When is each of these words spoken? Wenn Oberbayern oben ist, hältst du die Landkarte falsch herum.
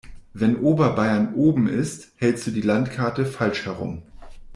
Wenn 0.33 0.55
Oberbayern 0.57 1.35
oben 1.35 1.69
ist, 1.69 2.13
hältst 2.15 2.47
du 2.47 2.51
die 2.51 2.61
Landkarte 2.63 3.23
falsch 3.23 3.67
herum. 3.67 4.01